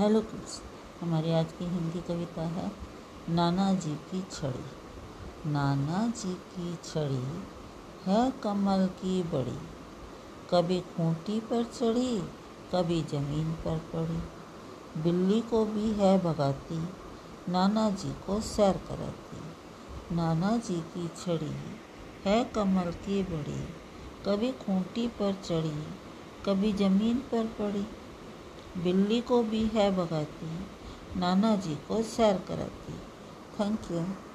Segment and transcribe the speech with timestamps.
[0.00, 0.62] Hello kids,
[1.00, 2.72] हमारी आज की हिंदी कविता है,
[3.28, 7.44] नाना जी की छड़ी। नाना जी की छड़ी
[8.06, 9.58] है कमल की बड़ी।
[10.50, 12.18] कभी खूंटी पर चढ़ी,
[12.74, 14.22] कभी ज़मीन पर पड़ी।
[15.02, 16.88] बिल्ली को भी है भगाती,
[17.48, 19.40] नाना जी को सैर कराती।
[20.14, 21.56] नाना जी की छड़ी
[22.24, 23.68] है कमल की बड़ी।
[24.26, 25.84] कभी खूंटी पर चढ़ी,
[26.46, 27.86] कभी ज़मीन पर पड़ी।
[28.76, 30.46] बिल्ली को भी है भगाती
[31.20, 32.92] नाना जी को सैर कराती।
[33.60, 34.25] Thank you.